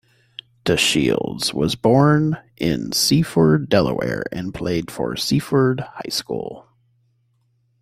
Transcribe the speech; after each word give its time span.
DeShields 0.65 1.53
was 1.53 1.75
born 1.75 2.35
in 2.57 2.91
Seaford, 2.91 3.69
Delaware 3.69 4.23
and 4.31 4.51
played 4.51 4.89
for 4.89 5.15
Seaford 5.15 5.81
High 5.81 6.09
School. 6.09 6.65